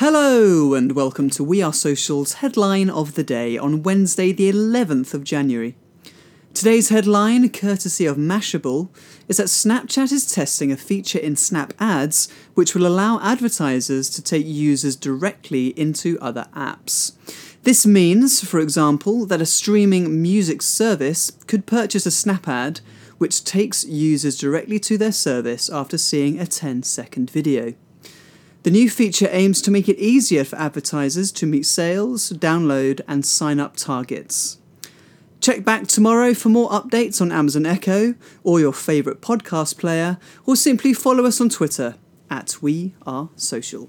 Hello, 0.00 0.72
and 0.72 0.92
welcome 0.92 1.28
to 1.28 1.44
We 1.44 1.60
Are 1.60 1.74
Social's 1.74 2.32
headline 2.40 2.88
of 2.88 3.16
the 3.16 3.22
day 3.22 3.58
on 3.58 3.82
Wednesday, 3.82 4.32
the 4.32 4.50
11th 4.50 5.12
of 5.12 5.24
January. 5.24 5.76
Today's 6.54 6.88
headline, 6.88 7.50
courtesy 7.50 8.06
of 8.06 8.16
Mashable, 8.16 8.88
is 9.28 9.36
that 9.36 9.48
Snapchat 9.48 10.10
is 10.10 10.32
testing 10.32 10.72
a 10.72 10.78
feature 10.78 11.18
in 11.18 11.36
Snap 11.36 11.74
Ads 11.78 12.32
which 12.54 12.74
will 12.74 12.86
allow 12.86 13.20
advertisers 13.20 14.08
to 14.08 14.22
take 14.22 14.46
users 14.46 14.96
directly 14.96 15.78
into 15.78 16.18
other 16.22 16.46
apps. 16.56 17.12
This 17.64 17.84
means, 17.84 18.42
for 18.42 18.58
example, 18.58 19.26
that 19.26 19.42
a 19.42 19.44
streaming 19.44 20.22
music 20.22 20.62
service 20.62 21.30
could 21.46 21.66
purchase 21.66 22.06
a 22.06 22.10
Snap 22.10 22.48
ad 22.48 22.80
which 23.18 23.44
takes 23.44 23.84
users 23.84 24.38
directly 24.38 24.78
to 24.78 24.96
their 24.96 25.12
service 25.12 25.68
after 25.68 25.98
seeing 25.98 26.40
a 26.40 26.46
10 26.46 26.84
second 26.84 27.30
video. 27.30 27.74
The 28.62 28.70
new 28.70 28.90
feature 28.90 29.28
aims 29.30 29.62
to 29.62 29.70
make 29.70 29.88
it 29.88 29.98
easier 29.98 30.44
for 30.44 30.56
advertisers 30.56 31.32
to 31.32 31.46
meet 31.46 31.64
sales, 31.64 32.30
download, 32.32 33.00
and 33.08 33.24
sign 33.24 33.58
up 33.58 33.76
targets. 33.76 34.58
Check 35.40 35.64
back 35.64 35.86
tomorrow 35.86 36.34
for 36.34 36.50
more 36.50 36.68
updates 36.68 37.22
on 37.22 37.32
Amazon 37.32 37.64
Echo 37.64 38.14
or 38.44 38.60
your 38.60 38.74
favourite 38.74 39.22
podcast 39.22 39.78
player, 39.78 40.18
or 40.44 40.56
simply 40.56 40.92
follow 40.92 41.24
us 41.24 41.40
on 41.40 41.48
Twitter 41.48 41.94
at 42.28 42.60
We 42.60 42.92
Are 43.06 43.30
Social. 43.34 43.88